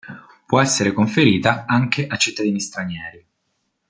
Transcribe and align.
Può 0.47 0.59
essere 0.59 0.93
conferita 0.93 1.65
anche 1.67 2.07
a 2.07 2.15
cittadini 2.17 2.59
stranieri. 2.59 3.23